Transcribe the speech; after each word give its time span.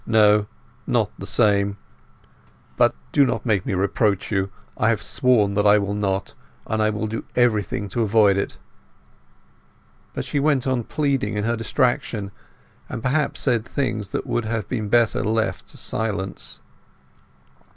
No, 0.07 0.47
not 0.87 1.11
the 1.19 1.27
same. 1.27 1.77
But 2.75 2.95
do 3.11 3.23
not 3.23 3.45
make 3.45 3.67
me 3.67 3.75
reproach 3.75 4.31
you. 4.31 4.49
I 4.75 4.89
have 4.89 4.99
sworn 4.99 5.53
that 5.53 5.67
I 5.67 5.77
will 5.77 5.93
not; 5.93 6.33
and 6.65 6.81
I 6.81 6.89
will 6.89 7.05
do 7.05 7.23
everything 7.35 7.87
to 7.89 8.01
avoid 8.01 8.35
it." 8.35 8.57
But 10.15 10.25
she 10.25 10.39
went 10.39 10.65
on 10.65 10.85
pleading 10.85 11.37
in 11.37 11.43
her 11.43 11.55
distraction; 11.55 12.31
and 12.89 13.03
perhaps 13.03 13.41
said 13.41 13.63
things 13.63 14.07
that 14.07 14.25
would 14.25 14.45
have 14.45 14.67
been 14.67 14.89
better 14.89 15.23
left 15.23 15.67
to 15.67 15.77
silence. 15.77 16.61